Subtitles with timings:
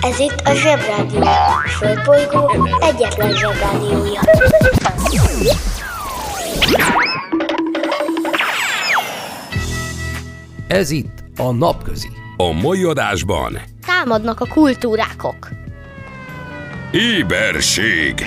[0.00, 1.20] Ez itt a Zsebrádió.
[1.22, 4.20] A Földbolygó egyetlen Zsebrádiója.
[10.68, 12.08] Ez itt a Napközi.
[12.36, 15.48] A mai adásban Támadnak a kultúrákok.
[16.90, 18.22] éberség,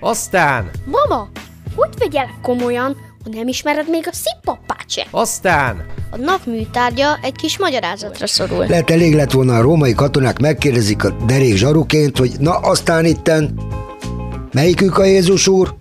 [0.00, 1.28] Aztán, Mama,
[1.76, 5.06] hogy vegyelek komolyan, ha nem ismered még a szippapát se?
[5.10, 8.66] aztán, A nap műtárgya egy kis magyarázatra szorul.
[8.66, 13.60] Lehet elég lett volna a római katonák megkérdezik a derék zsaruként, hogy na aztán itten,
[14.52, 15.74] melyikük a Jézus úr?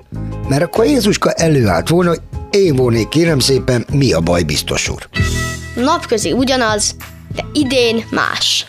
[0.50, 5.10] Mert akkor Jézuska előállt volna, hogy én volnék kérem szépen, mi a baj biztos úr.
[5.76, 6.96] Napközi ugyanaz,
[7.36, 8.66] de idén más.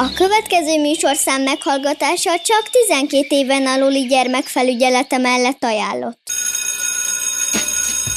[0.00, 6.20] A következő műsorszám meghallgatása csak 12 éven aluli gyermekfelügyelete mellett ajánlott.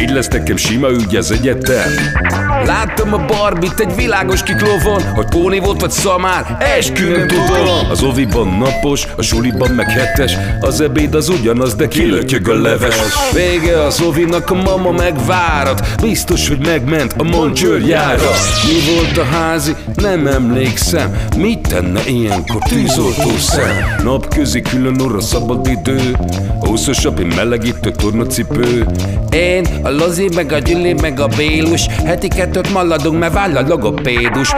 [0.00, 1.90] Így lesz nekem sima ügy az egyetem.
[2.64, 8.48] Láttam a barbit egy világos kiklovon Hogy póni volt vagy szamár, esküvőn tudom Az oviban
[8.48, 12.94] napos, a suliban meg hetes Az ebéd az ugyanaz, de kilötyög a leves.
[13.32, 18.30] Vége az ovinak, a mama megvárat Biztos, hogy megment a moncsőrjára
[18.64, 19.74] Mi volt a házi?
[19.94, 21.16] Nem emlékszem.
[21.36, 24.00] Mit tenne ilyenkor tűzoltó szem?
[24.02, 26.16] Napközi külön orra szabad idő.
[26.60, 28.86] Húszosabb, melegítő tornacipő.
[29.30, 31.86] Én, a Lozi, meg a Gyüli, meg a Bélus.
[31.86, 34.52] Heti kettőt maladunk, mert váll a logopédus.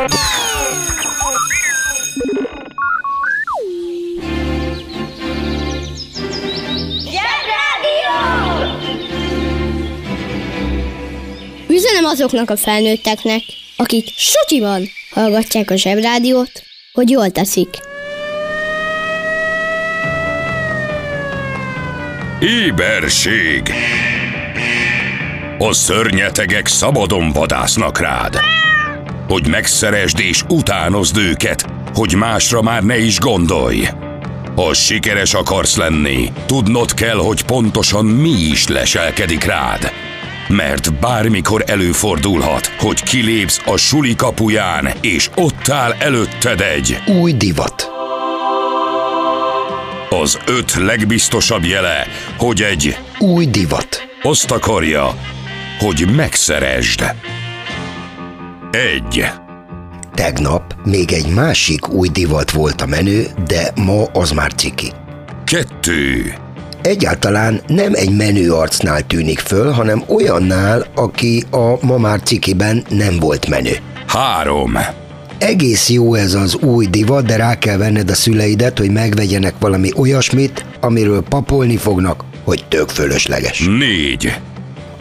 [11.69, 13.42] Üzenem azoknak a felnőtteknek,
[13.76, 17.69] akik sutyiban hallgatják a zsebrádiót, hogy jól teszik.
[22.41, 23.72] Éberség
[25.59, 28.39] A szörnyetegek szabadon vadásznak rád
[29.28, 33.89] Hogy megszeresd és utánozd őket Hogy másra már ne is gondolj
[34.56, 39.93] Ha sikeres akarsz lenni Tudnod kell, hogy pontosan mi is leselkedik rád
[40.49, 47.91] mert bármikor előfordulhat, hogy kilépsz a suli kapuján, és ott áll előtted egy Új divat.
[50.22, 52.06] az öt legbiztosabb jele,
[52.37, 54.09] hogy egy Új divat.
[54.22, 55.15] azt akarja,
[55.78, 57.14] hogy megszeresd.
[58.70, 59.25] Egy.
[60.14, 64.92] Tegnap még egy másik új divat volt a menő, de ma az már ciki.
[65.44, 66.34] Kettő.
[66.82, 73.19] Egyáltalán nem egy menő arcnál tűnik föl, hanem olyannál, aki a ma már cikiben nem
[73.19, 73.76] volt menő.
[74.06, 74.78] Három.
[75.38, 79.91] Egész jó ez az új divat, de rá kell venned a szüleidet, hogy megvegyenek valami
[79.97, 83.59] olyasmit, amiről papolni fognak, hogy tök fölösleges.
[83.78, 84.34] Négy.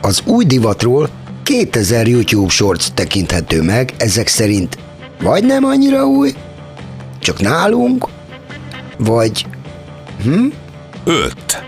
[0.06, 1.10] Az új divatról
[1.44, 4.78] 2000 YouTube shorts tekinthető meg, ezek szerint
[5.22, 6.34] vagy nem annyira új,
[7.20, 8.08] csak nálunk,
[8.98, 9.46] vagy
[11.04, 11.64] Öt.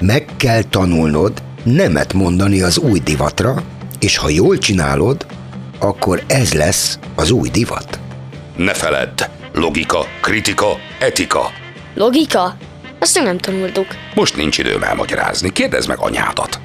[0.00, 3.62] meg kell tanulnod nemet mondani az új divatra,
[3.98, 5.26] és ha jól csinálod,
[5.78, 7.98] akkor ez lesz az új divat.
[8.56, 9.22] Ne feledd.
[9.52, 11.50] Logika, kritika, etika.
[11.94, 12.56] Logika?
[12.98, 13.86] Azt még nem tanultuk.
[14.14, 15.52] Most nincs időm elmagyarázni.
[15.52, 16.60] Kérdezd meg anyádat.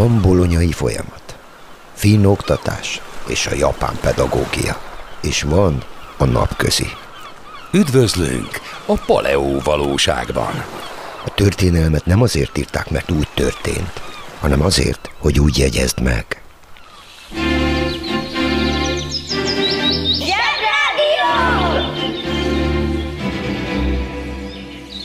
[0.00, 1.38] Van bolonyai folyamat,
[1.94, 4.80] finn oktatás és a japán pedagógia,
[5.22, 5.84] és van
[6.16, 6.86] a napközi.
[7.72, 10.64] Üdvözlünk a paleó valóságban.
[11.24, 14.02] A történelmet nem azért írták, mert úgy történt,
[14.38, 16.42] hanem azért, hogy úgy jegyezd meg.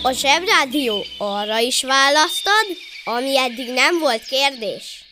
[0.02, 2.66] A Zsebrádió arra is választad,
[3.08, 5.06] ami eddig nem volt kérdés.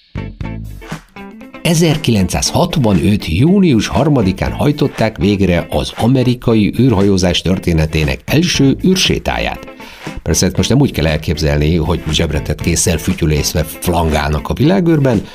[1.61, 3.27] 1965.
[3.27, 9.67] június 3-án hajtották végre az amerikai űrhajózás történetének első űrsétáját.
[10.23, 15.27] Persze most nem úgy kell elképzelni, hogy zsebretet késszel fütyülészve flangálnak a világűrben,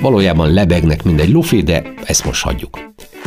[0.00, 2.78] valójában lebegnek, mint egy lufi, de ezt most hagyjuk.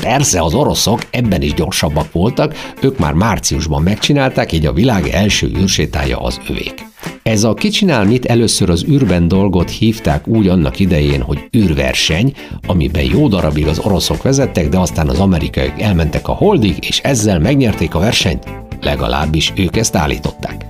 [0.02, 5.48] Persze az oroszok ebben is gyorsabbak voltak, ők már márciusban megcsinálták, így a világ első
[5.48, 6.92] űrsétája az övék.
[7.24, 12.34] Ez a kicsinál mit először az űrben dolgot hívták úgy annak idején, hogy űrverseny,
[12.68, 17.40] amiben jó darabig az oroszok vezettek, de aztán az amerikaiak elmentek a holdig, és ezzel
[17.40, 18.44] megnyerték a versenyt.
[18.82, 20.66] Legalábbis ők ezt állították.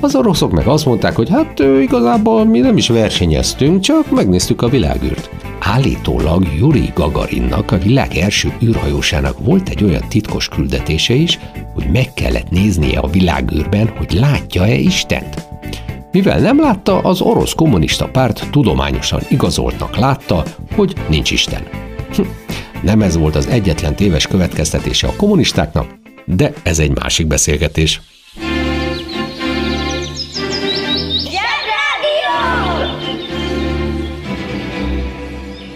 [0.00, 4.68] Az oroszok meg azt mondták, hogy hát igazából mi nem is versenyeztünk, csak megnéztük a
[4.68, 5.30] világűrt.
[5.60, 11.38] Állítólag Yuri Gagarinnak, a világ első űrhajósának volt egy olyan titkos küldetése is,
[11.74, 15.45] hogy meg kellett néznie a világűrben, hogy látja-e Istent.
[16.16, 20.42] Mivel nem látta, az orosz kommunista párt tudományosan igazoltnak látta,
[20.74, 21.62] hogy nincs Isten.
[22.14, 22.22] Hm,
[22.82, 28.00] nem ez volt az egyetlen téves következtetése a kommunistáknak, de ez egy másik beszélgetés.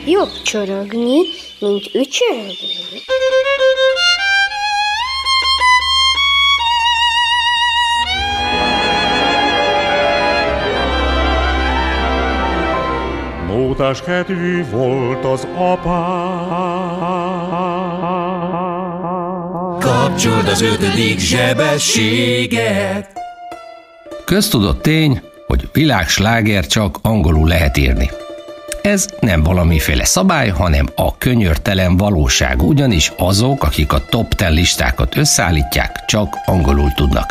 [0.07, 1.19] Jobb csorogni,
[1.59, 2.81] mint ücsörögni.
[13.71, 16.49] Mótás kedvű volt az apám.
[19.79, 23.11] Kapcsold az ötödik zsebességet.
[24.25, 28.11] Köztudott tény, hogy világsláger csak angolul lehet írni.
[28.83, 35.17] Ez nem valamiféle szabály, hanem a könyörtelen valóság, ugyanis azok, akik a top 10 listákat
[35.17, 37.31] összeállítják, csak angolul tudnak.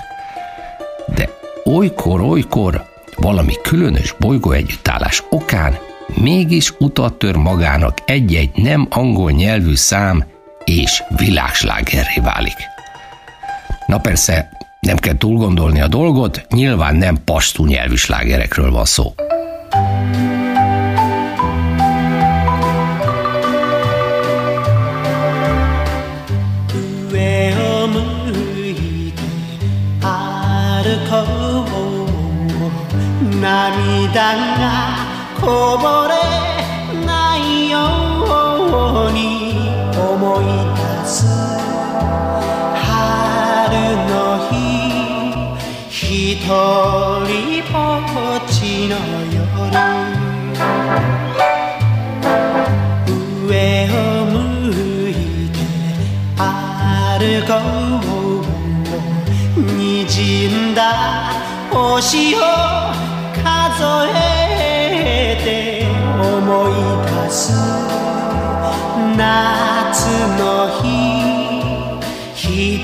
[1.16, 1.30] De
[1.66, 2.84] olykor-olykor
[3.16, 10.26] valami különös bolygó együttállás okán mégis utat tör magának egy-egy nem angol nyelvű szám,
[10.64, 12.58] és világslágerré válik.
[13.86, 19.14] Na persze, nem kell túl gondolni a dolgot, nyilván nem pastú nyelvű slágerekről van szó.
[35.42, 36.14] こぼれ
[37.06, 37.76] ないよ
[39.08, 39.20] うに。
[39.96, 41.16] 思い出す。
[42.76, 42.88] 春
[44.10, 44.12] の
[44.50, 44.54] 日
[45.90, 46.50] ひと
[47.28, 47.74] りぼ
[48.38, 48.94] っちの
[49.32, 49.40] 夜。
[53.48, 53.52] 上
[53.90, 53.94] を
[54.26, 54.34] 向
[55.10, 55.12] い
[55.52, 55.58] て
[56.38, 56.44] 歩
[57.48, 57.50] こ
[59.56, 59.60] う。
[59.62, 60.82] にじんだ
[61.72, 62.38] 星を
[63.44, 63.84] 数
[64.16, 64.79] え
[67.32, 67.52] す
[69.18, 70.08] 夏
[70.40, 72.80] の日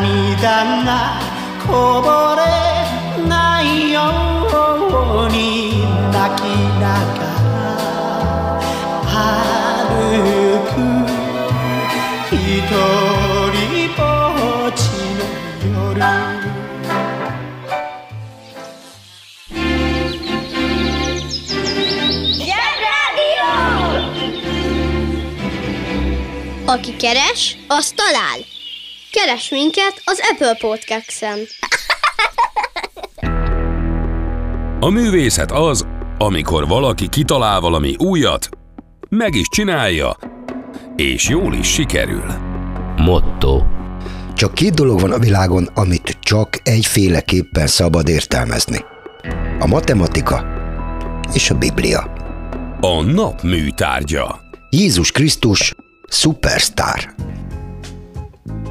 [0.00, 1.20] 涙が
[1.66, 2.42] こぼれ
[3.28, 6.42] ないように泣き
[6.80, 6.84] な
[7.14, 7.22] が
[9.04, 10.76] ら歩く
[12.34, 12.36] 一
[13.54, 14.02] 人ぼ
[14.68, 14.80] っち
[15.14, 16.44] の夜
[26.66, 28.53] Aki keres, az talál.
[29.22, 31.38] Keres minket az Apple Podcast-en.
[34.80, 35.86] A művészet az,
[36.18, 38.48] amikor valaki kitalál valami újat,
[39.08, 40.16] meg is csinálja,
[40.96, 42.24] és jól is sikerül.
[42.96, 43.62] Motto.
[44.34, 48.84] Csak két dolog van a világon, amit csak egyféleképpen szabad értelmezni.
[49.58, 50.44] A matematika
[51.32, 52.12] és a Biblia.
[52.80, 54.40] A nap műtárgya.
[54.70, 55.74] Jézus Krisztus
[56.08, 57.14] Superstar.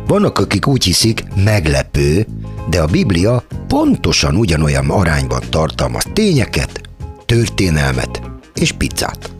[0.07, 2.25] Vannak, akik úgy hiszik, meglepő,
[2.69, 6.81] de a Biblia pontosan ugyanolyan arányban tartalmaz tényeket,
[7.25, 8.21] történelmet
[8.55, 9.31] és pizzát.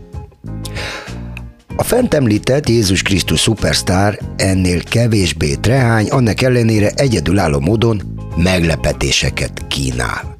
[1.75, 8.01] A fent említett Jézus Krisztus szupersztár ennél kevésbé trehány, annak ellenére egyedülálló módon
[8.35, 10.37] meglepetéseket kínál.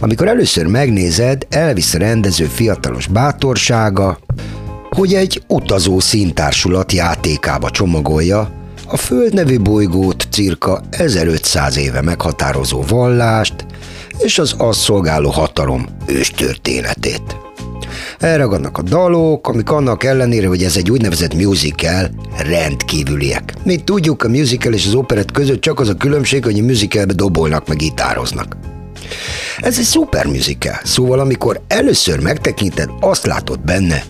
[0.00, 4.18] Amikor először megnézed, elvisz a rendező fiatalos bátorsága,
[4.90, 8.59] hogy egy utazó színtársulat játékába csomagolja
[8.92, 13.66] a Föld nevű bolygót cirka 1500 éve meghatározó vallást
[14.18, 17.36] és az azt szolgáló hatalom őstörténetét.
[18.18, 23.54] Elragadnak a dalok, amik annak ellenére, hogy ez egy úgynevezett musical, rendkívüliek.
[23.64, 27.12] Mint tudjuk, a musical és az operett között csak az a különbség, hogy a musicalbe
[27.12, 28.56] dobolnak meg gitároznak.
[29.58, 34.04] Ez egy szuper musical, szóval amikor először megtekinted, azt látod benne,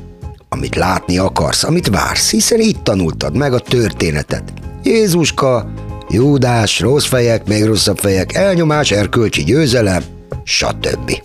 [0.48, 4.52] amit látni akarsz, amit vársz, hiszen itt tanultad meg a történetet.
[4.82, 5.72] Jézuska,
[6.08, 10.02] Júdás, rossz fejek, még rosszabb fejek, elnyomás, erkölcsi győzelem,
[10.44, 11.22] stb.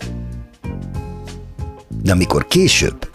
[2.02, 3.08] De amikor később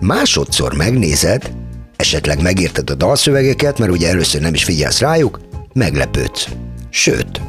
[0.00, 1.52] másodszor megnézed,
[1.96, 5.40] esetleg megérted a dalszövegeket, mert ugye először nem is figyelsz rájuk,
[5.72, 6.48] meglepődsz.
[6.90, 7.40] Sőt,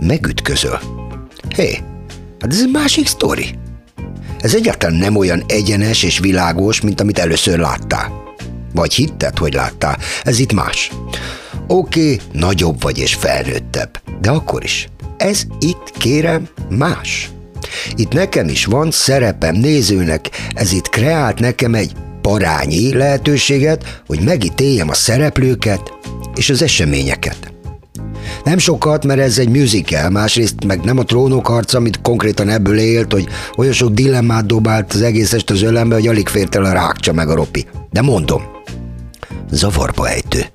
[0.00, 0.80] megütközöl.
[1.56, 1.78] Hé,
[2.40, 3.58] hát ez egy másik sztori.
[4.40, 8.24] Ez egyáltalán nem olyan egyenes és világos, mint amit először láttál.
[8.74, 9.98] Vagy hitted, hogy láttál.
[10.22, 10.90] Ez itt más.
[11.68, 14.88] Oké, okay, nagyobb vagy és felnőttebb, de akkor is.
[15.16, 17.30] Ez itt, kérem, más.
[17.94, 24.88] Itt nekem is van szerepem nézőnek, ez itt kreált nekem egy parányi lehetőséget, hogy megítéljem
[24.88, 25.92] a szereplőket
[26.34, 27.52] és az eseményeket.
[28.44, 32.78] Nem sokat, mert ez egy musical, másrészt meg nem a trónok harca, amit konkrétan ebből
[32.78, 36.64] élt, hogy olyan sok dilemmát dobált az egész est az ölembe, hogy alig fért el
[36.64, 37.66] a rákcsa meg a ropi.
[37.90, 38.42] De mondom,
[39.50, 40.46] zavarba ejtő.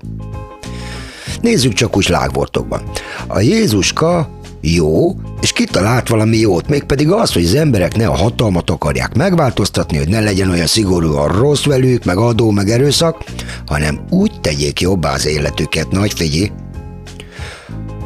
[1.42, 2.82] Nézzük csak úgy lágvortokban.
[3.26, 4.28] A Jézuska
[4.60, 9.96] jó, és kitalált valami jót, mégpedig az, hogy az emberek ne a hatalmat akarják megváltoztatni,
[9.96, 13.24] hogy ne legyen olyan szigorúan rossz velük, meg adó, meg erőszak,
[13.66, 16.50] hanem úgy tegyék jobbá az életüket, nagy figyelj,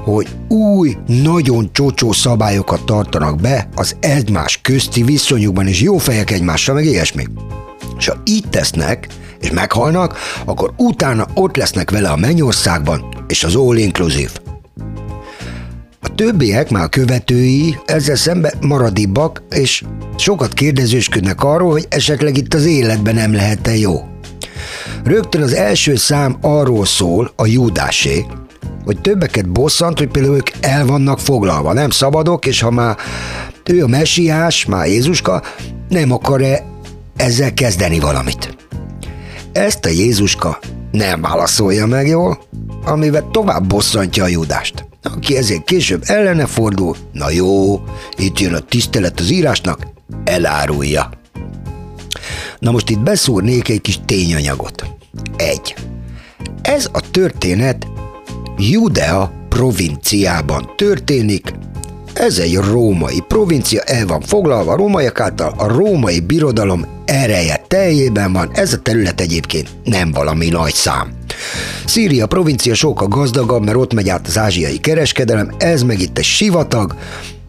[0.04, 6.74] hogy új, nagyon csocsó szabályokat tartanak be az egymás közti viszonyukban, és jó fejek egymással,
[6.74, 7.24] meg ilyesmi.
[7.98, 9.08] És ha így tesznek,
[9.40, 14.30] és meghalnak, akkor utána ott lesznek vele a mennyországban, és az all inclusive.
[16.00, 19.84] A többiek, már a követői, ezzel szemben maradibbak, és
[20.16, 24.04] sokat kérdezősködnek arról, hogy esetleg itt az életben nem lehet-e jó.
[25.04, 28.26] Rögtön az első szám arról szól, a Júdásé,
[28.84, 32.96] hogy többeket bosszant, hogy például ők el vannak foglalva, nem szabadok, és ha már
[33.64, 35.42] ő a messiás, már Jézuska,
[35.88, 36.64] nem akar-e
[37.16, 38.65] ezzel kezdeni valamit.
[39.56, 40.58] Ezt a Jézuska
[40.90, 42.38] nem válaszolja meg jól,
[42.84, 47.82] amivel tovább bosszantja a Judást, aki ezért később ellene fordul, na jó,
[48.16, 49.86] itt jön a tisztelet az írásnak,
[50.24, 51.10] elárulja.
[52.58, 54.84] Na most itt beszúrnék egy kis tényanyagot.
[55.36, 55.74] Egy.
[56.62, 57.86] Ez a történet
[58.58, 61.52] Judea provinciában történik,
[62.12, 68.32] ez egy római provincia, el van foglalva a rómaiak által, a római birodalom ereje teljében
[68.32, 71.12] van, ez a terület egyébként nem valami nagy szám.
[71.86, 76.24] Szíria provincia sokkal gazdagabb, mert ott megy át az ázsiai kereskedelem, ez meg itt egy
[76.24, 76.94] sivatag,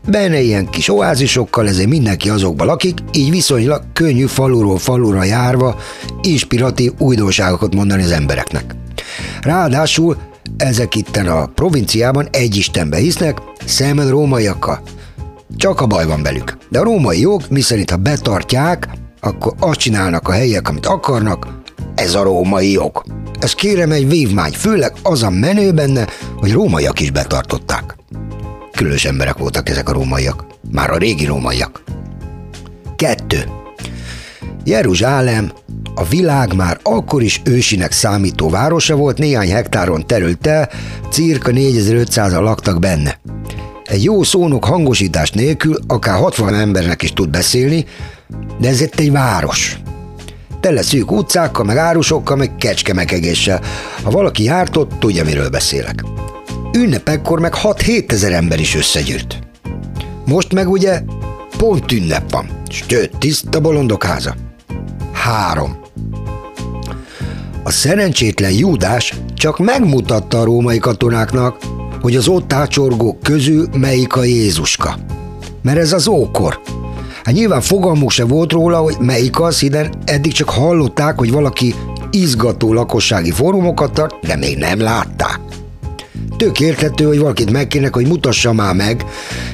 [0.08, 5.76] benne ilyen kis oázisokkal, ezért mindenki azokba lakik, így viszonylag könnyű faluról falura járva
[6.22, 8.76] inspiratív újdonságokat mondani az embereknek.
[9.42, 10.18] Ráadásul
[10.58, 14.82] ezek itten a provinciában egy istenbe hisznek, szemben rómaiakkal.
[15.58, 16.58] Csak a baj van velük.
[16.70, 18.88] De a római jog, miszerint ha betartják,
[19.20, 21.48] akkor azt csinálnak a helyiek, amit akarnak,
[21.96, 23.04] ez a római jog.
[23.40, 27.96] Ez kérem egy vívmány, főleg az a menő benne, hogy rómaiak is betartották.
[28.72, 30.46] Különös emberek voltak ezek a rómaiak.
[30.72, 31.84] Már a régi rómaiak.
[32.96, 33.44] Kettő.
[34.64, 35.52] Jeruzsálem
[35.96, 40.70] a világ már akkor is ősinek számító városa volt, néhány hektáron terült el,
[41.10, 43.20] cirka 4500-an laktak benne.
[43.88, 47.86] Egy jó szónok hangosítás nélkül akár 60 embernek is tud beszélni,
[48.60, 49.80] de ez itt egy város.
[50.60, 53.62] Tele szűk utcákkal, meg árusokkal, meg kecskemekegéssel.
[54.04, 56.04] Ha valaki járt ott, tudja, miről beszélek.
[56.74, 59.40] Ünnepekkor meg 6-7 ezer ember is összegyűlt.
[60.26, 61.02] Most meg ugye
[61.58, 64.36] pont ünnep van, sőt, tiszta bolondok háza.
[65.12, 65.78] Három.
[67.64, 71.58] A szerencsétlen Júdás csak megmutatta a római katonáknak,
[72.02, 74.98] hogy az ott ácsorgók közül melyik a Jézuska.
[75.62, 76.60] Mert ez az ókor.
[77.24, 81.76] Hát nyilván fogalmuk se volt róla, hogy melyik az, hiszen eddig csak hallották, hogy valaki
[82.12, 85.40] izgató lakossági fórumokat tart, de még nem látták.
[86.38, 89.06] Tök érthető, hogy valakit megkérnek, hogy mutassa már meg,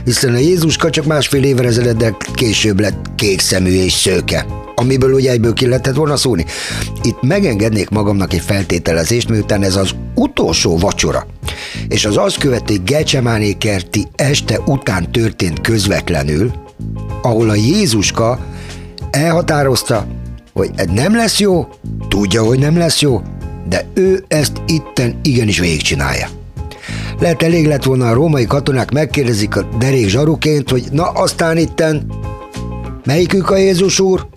[0.03, 4.45] hiszen a Jézuska csak másfél évre ezereddel később lett kék szemű és szőke
[4.75, 6.45] amiből ugye egyből ki lehetett volna szólni.
[7.01, 11.27] Itt megengednék magamnak egy feltételezést, miután ez az utolsó vacsora,
[11.93, 16.51] és az azt követő Gecsemáné kerti este után történt közvetlenül,
[17.21, 18.39] ahol a Jézuska
[19.12, 20.07] elhatározta,
[20.53, 21.67] hogy ez nem lesz jó,
[22.07, 23.21] tudja, hogy nem lesz jó,
[23.69, 26.27] de ő ezt itten igenis végigcsinálja.
[27.19, 32.05] Lehet elég lett volna a római katonák megkérdezik a derék zsaruként, hogy na aztán itten
[33.05, 34.27] melyikük a Jézus úr?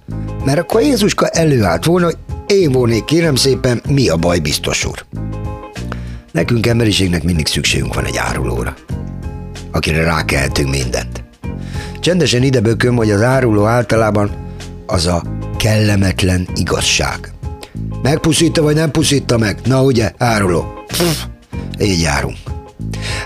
[0.44, 5.04] Mert akkor Jézuska előállt volna, hogy én volnék kérem szépen, mi a baj biztos úr.
[6.37, 8.75] Nekünk emberiségnek mindig szükségünk van egy árulóra,
[9.71, 11.25] akire rákelhetünk mindent.
[12.00, 14.31] Csendesen ide bököm, hogy az áruló általában
[14.87, 15.23] az a
[15.57, 17.33] kellemetlen igazság.
[18.02, 19.59] Megpuszítta vagy nem puszítta meg?
[19.64, 20.85] Na ugye, áruló.
[20.87, 21.23] Pff,
[21.81, 22.37] így járunk.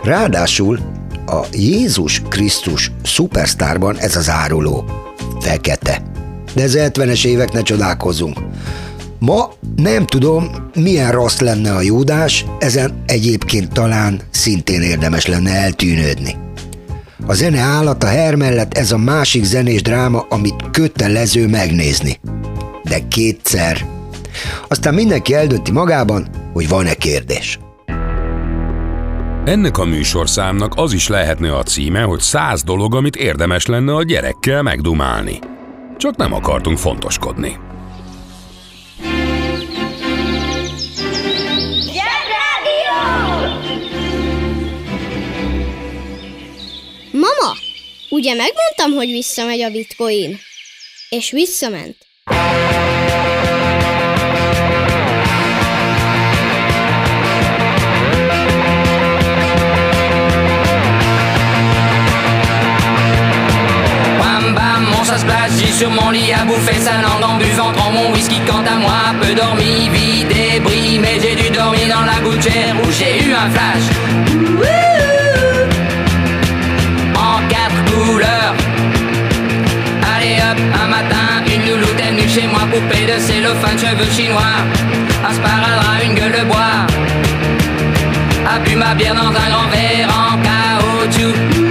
[0.02, 0.78] Ráadásul
[1.26, 4.84] a Jézus Krisztus szupersztárban ez az áruló
[5.40, 6.02] fekete.
[6.54, 8.38] De ez 70-es évek ne csodálkozunk.
[9.20, 16.36] Ma nem tudom, milyen rossz lenne a Júdás, ezen egyébként talán szintén érdemes lenne eltűnődni.
[17.26, 22.20] A zene állat a her mellett ez a másik zenés dráma, amit kötelező megnézni.
[22.82, 23.86] De kétszer.
[24.68, 27.58] Aztán mindenki eldönti magában, hogy van-e kérdés.
[29.44, 34.02] Ennek a műsorszámnak az is lehetne a címe, hogy száz dolog, amit érdemes lenne a
[34.02, 35.38] gyerekkel megdumálni.
[35.96, 37.56] Csak nem akartunk fontoskodni.
[48.10, 50.40] Ugye megmondtam, hogy visszamegy a bitcoin?
[51.08, 51.96] És visszament.
[65.58, 68.76] J'ai sur mon lit à bouffer sa langue en buvant trop mon whisky quant à
[68.78, 73.32] moi peu dormi, vie débris, mais j'ai dû dormir dans la gouttière où j'ai eu
[73.32, 73.86] un flash.
[74.66, 74.99] En
[82.34, 84.58] chez moi, poupée de cellophane, cheveux chinois.
[85.28, 86.86] Un sparadrap, une gueule de bois.
[88.48, 91.69] A bu ma bière dans un grand verre en caoutchouc.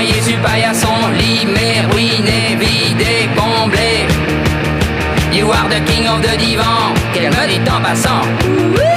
[0.00, 0.88] Vibration de s'envoyer sur paillasson.
[1.18, 4.06] Limé, ruiné, vidé, comblé.
[5.32, 6.94] You are the king of the divan.
[7.12, 8.89] Qu'elle me dit en passant?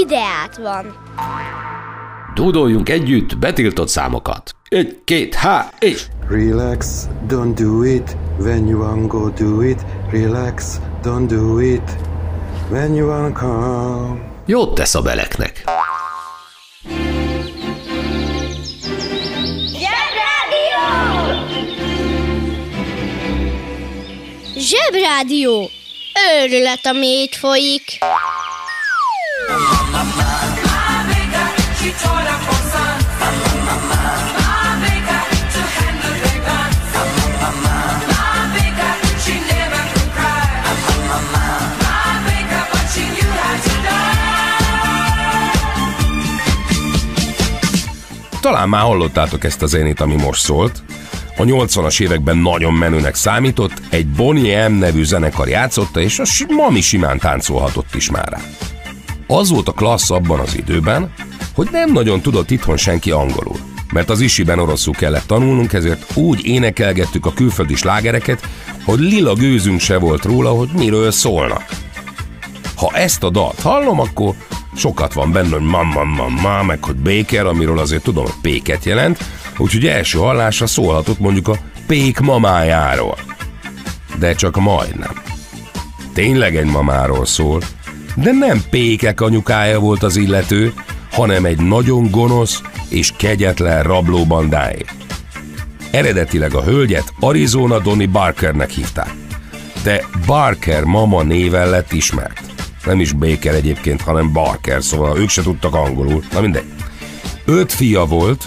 [0.00, 0.96] Ideát van.
[2.34, 4.54] Dúdoljunk együtt betiltott számokat.
[4.68, 6.06] Egy, két, há, és...
[6.28, 8.16] Relax, don't do it.
[8.38, 9.80] When you wanna go do it.
[10.10, 11.96] Relax, don't do it.
[12.68, 14.20] When you wanna come.
[14.46, 15.64] Jót tesz a beleknek.
[24.56, 25.70] Zsebrádió.
[26.42, 27.98] Őrület, ami itt folyik.
[48.40, 50.82] Talán már hallottátok ezt a zenét, ami most szólt.
[51.36, 56.80] A 80-as években nagyon menőnek számított, egy Bonnie M nevű zenekar játszotta, és a mami
[56.80, 58.40] simán táncolhatott is már.
[59.26, 61.12] Az volt a klassz abban az időben,
[61.54, 63.56] hogy nem nagyon tudott itthon senki angolul.
[63.92, 68.48] Mert az isiben oroszul kellett tanulnunk, ezért úgy énekelgettük a külföldi slágereket,
[68.84, 71.64] hogy lila gőzünk se volt róla, hogy miről szólnak.
[72.76, 74.34] Ha ezt a dalt hallom, akkor
[74.74, 79.18] sokat van benne, hogy mamma, mamma, meg hogy Baker, amiről azért tudom, hogy péket jelent,
[79.60, 83.16] Úgyhogy első hallásra szólhatott mondjuk a pék mamájáról.
[84.18, 85.22] De csak majdnem.
[86.14, 87.60] Tényleg egy mamáról szól,
[88.14, 90.72] de nem pékek anyukája volt az illető,
[91.10, 94.84] hanem egy nagyon gonosz és kegyetlen rablóbandáé.
[95.90, 99.14] Eredetileg a hölgyet Arizona Donny Barkernek hívták,
[99.82, 102.49] de Barker mama néven lett ismert.
[102.84, 106.72] Nem is Baker egyébként, hanem Barker, szóval ők se tudtak angolul, na mindegy.
[107.44, 108.44] Öt fia volt,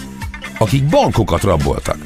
[0.57, 1.97] akik bankokat raboltak,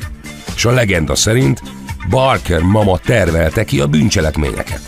[0.55, 1.61] és a legenda szerint
[2.09, 4.81] Barker mama tervelte ki a bűncselekményeket.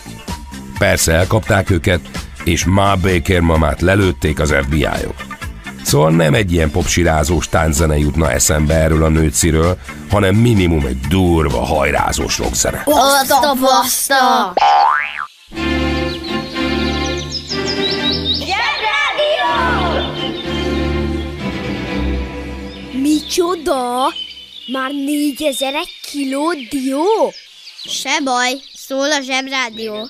[0.77, 1.99] Persze elkapták őket,
[2.43, 5.15] és Ma Baker mamát lelőtték az FBI-ok.
[5.83, 9.77] Szóval nem egy ilyen popsirázós tánczene jutna eszembe erről a nőciről,
[10.09, 12.83] hanem minimum egy durva, hajrázós rockzene.
[12.85, 14.53] Baszta, baszta!
[23.29, 24.13] Micsoda?
[24.67, 25.73] Már négyezer
[26.11, 27.33] kiló dió?
[27.83, 30.09] Se baj, szól a zsebrádió.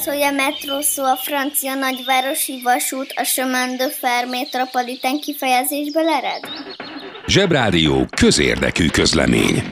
[0.00, 6.08] Tudtad, hogy a metró szó a francia nagyvárosi vasút a chemin de fer metropolitán kifejezésből
[6.08, 6.40] ered?
[7.26, 9.68] Zsebrádió közérdekű közlemény.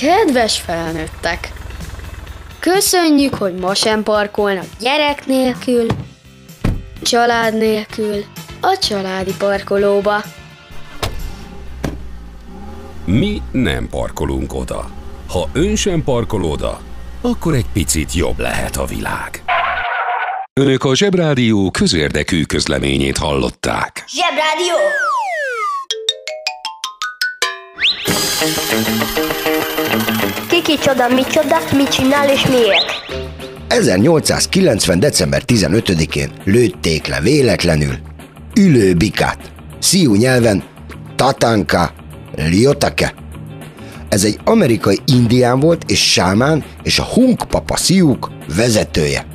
[0.00, 1.52] Kedves felnőttek!
[2.58, 5.86] Köszönjük, hogy ma sem parkolnak gyerek nélkül,
[7.02, 8.24] család nélkül,
[8.60, 10.22] a családi parkolóba.
[13.04, 14.93] Mi nem parkolunk oda.
[15.34, 16.80] Ha ön sem parkol oda,
[17.20, 19.42] akkor egy picit jobb lehet a világ.
[20.60, 24.04] Önök a Zsebrádió közérdekű közleményét hallották.
[24.08, 24.74] Zsebrádió!
[30.48, 32.86] Kiki csoda, mi csoda, mit csinál és miért?
[33.68, 35.00] 1890.
[35.00, 37.94] december 15-én lőtték le véletlenül
[38.56, 39.52] ülőbikát.
[39.78, 40.64] Sziú nyelven
[41.16, 41.92] Tatanka
[42.36, 43.14] Liotake.
[44.14, 49.26] Ez egy amerikai indián volt és sámán és a Hunk Papa Sziúk vezetője.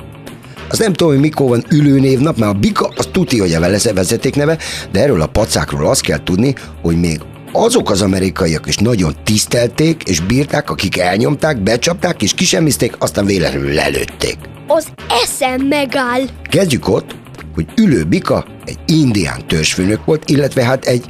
[0.68, 3.60] Az nem tudom, hogy mikor van ülőnévnap, mert a bika az tuti, hogy a
[3.94, 4.58] vezetékneve,
[4.92, 7.20] de erről a pacákról azt kell tudni, hogy még
[7.52, 13.72] azok az amerikaiak is nagyon tisztelték és bírták, akik elnyomták, becsapták és kisemmizték, aztán véletlenül
[13.72, 14.38] lelőtték.
[14.66, 14.86] Az
[15.22, 16.22] eszem megáll.
[16.42, 17.14] Kezdjük ott,
[17.54, 21.04] hogy ülő bika egy indián törzsfőnök volt, illetve hát egy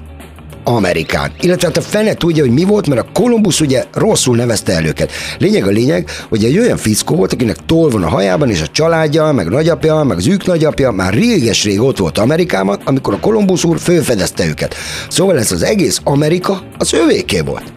[0.65, 1.31] amerikán.
[1.41, 4.85] Illetve hát a fene tudja, hogy mi volt, mert a Kolumbusz ugye rosszul nevezte el
[4.85, 5.13] őket.
[5.39, 8.67] Lényeg a lényeg, hogy egy olyan fickó volt, akinek toll van a hajában, és a
[8.67, 13.65] családja, meg nagyapja, meg az ők nagyapja már réges-rég ott volt Amerikában, amikor a Kolumbusz
[13.65, 14.75] úr fölfedezte őket.
[15.09, 17.73] Szóval ez az egész Amerika az övéké volt.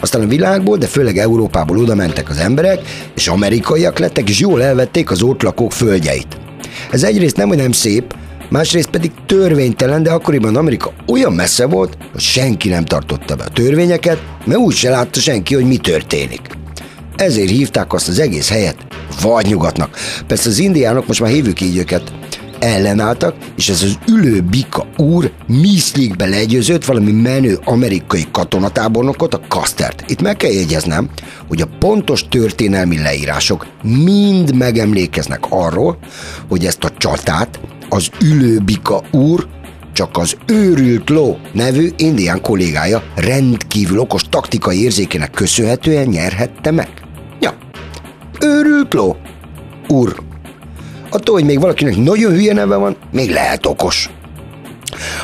[0.00, 2.80] Aztán a világból, de főleg Európából oda mentek az emberek,
[3.14, 6.36] és amerikaiak lettek, és jól elvették az ott lakók földjeit.
[6.90, 8.14] Ez egyrészt nem, hogy nem szép,
[8.48, 13.48] másrészt pedig törvénytelen, de akkoriban Amerika olyan messze volt, hogy senki nem tartotta be a
[13.48, 16.40] törvényeket, mert úgy se látta senki, hogy mi történik.
[17.16, 18.76] Ezért hívták azt az egész helyet
[19.22, 19.96] vadnyugatnak.
[20.26, 22.12] Persze az indiánok, most már hívjuk így őket,
[22.58, 30.04] ellenálltak, és ez az ülő bika úr Miszlikbe legyőzött valami menő amerikai katonatábornokot, a Kastert.
[30.06, 31.08] Itt meg kell jegyeznem,
[31.48, 35.98] hogy a pontos történelmi leírások mind megemlékeznek arról,
[36.48, 39.46] hogy ezt a csatát az ülő bika úr
[39.92, 46.88] csak az őrült ló nevű indián kollégája rendkívül okos taktikai érzékének köszönhetően nyerhette meg.
[47.40, 47.56] Ja,
[48.40, 49.16] őrült Jutló?
[49.88, 50.22] Úr.
[51.10, 54.10] Attól, hogy még valakinek nagyon hülye neve van, még lehet okos.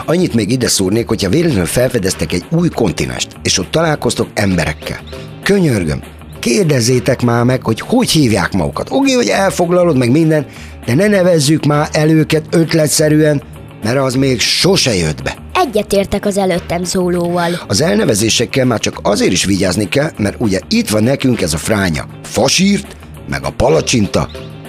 [0.07, 5.01] Annyit még ide szúrnék, hogyha véletlenül felfedeztek egy új kontinest, és ott találkoztok emberekkel.
[5.43, 6.03] Könyörgöm,
[6.45, 8.89] kérdezzétek már meg, hogy hogy hívják magukat.
[8.91, 10.47] Oké, hogy elfoglalod meg minden,
[10.87, 13.43] de ne nevezzük már el őket ötletszerűen,
[13.83, 15.37] mert az még sose jött be.
[15.55, 17.51] Egyetértek az előttem szólóval.
[17.69, 21.59] Az elnevezésekkel már csak azért is vigyázni kell, mert ugye itt van nekünk ez a
[21.59, 22.07] fránya.
[22.23, 22.97] Fasírt,
[23.29, 24.29] meg a palacsinta,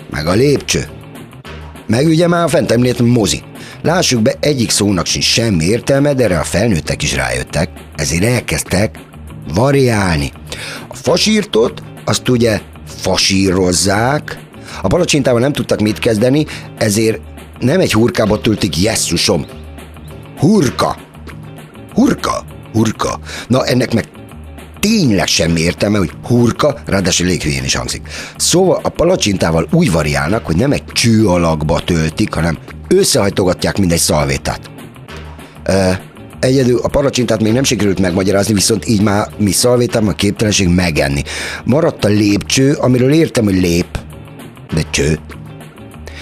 [0.09, 0.87] meg a lépcső.
[1.87, 3.41] Meg ugye már a fent említ mozi.
[3.81, 8.99] Lássuk be, egyik szónak sincs semmi értelme, de erre a felnőttek is rájöttek, ezért elkezdtek
[9.53, 10.31] variálni.
[10.87, 14.39] A fasírtot azt ugye fasírozzák,
[14.81, 16.45] a palacsintával nem tudtak mit kezdeni,
[16.77, 17.19] ezért
[17.59, 19.45] nem egy hurkába töltik jesszusom.
[20.37, 20.97] Hurka.
[21.93, 22.43] Hurka.
[22.73, 23.19] Hurka.
[23.47, 24.05] Na ennek meg
[24.79, 28.07] tényleg semmi értelme, hogy hurka, ráadásul léghülyén is hangzik.
[28.37, 34.69] Szóval a palacsintával úgy variálnak, hogy nem egy cső alakba töltik, hanem összehajtogatják mindegy szalvétát.
[35.63, 36.01] E,
[36.45, 41.21] egyedül a palacsintát még nem sikerült megmagyarázni, viszont így már mi szalvétám a képtelenség megenni.
[41.63, 43.99] Maradt a lépcső, amiről értem, hogy lép,
[44.73, 45.19] de cső.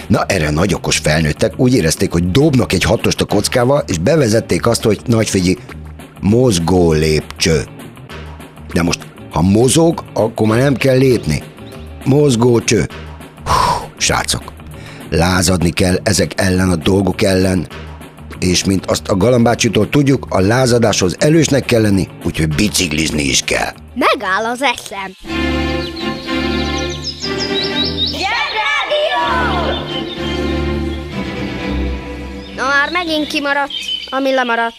[0.08, 4.66] Na erre nagy okos felnőttek úgy érezték, hogy dobnak egy hatost a kockával, és bevezették
[4.66, 5.58] azt, hogy nagy
[6.20, 7.62] mozgó lépcső.
[8.72, 11.42] De most, ha mozog, akkor már nem kell lépni.
[12.04, 12.88] Mozgó cső.
[13.44, 14.42] Hú, srácok,
[15.10, 17.66] lázadni kell ezek ellen a dolgok ellen,
[18.38, 23.72] és mint azt a galambácsitól tudjuk, a lázadáshoz elősnek kell lenni, úgyhogy biciklizni is kell.
[23.94, 25.12] Megáll az eszem.
[32.56, 33.72] Na már megint kimaradt,
[34.10, 34.74] ami lemaradt.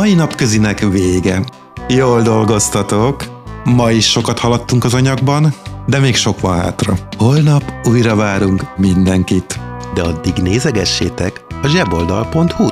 [0.00, 1.44] Mai napközinek vége.
[1.88, 3.24] Jól dolgoztatok.
[3.64, 5.54] Ma is sokat haladtunk az anyagban,
[5.86, 6.94] de még sok van hátra.
[7.16, 9.60] Holnap újra várunk mindenkit.
[9.94, 12.69] De addig nézegessétek a zseboldal.hu-t.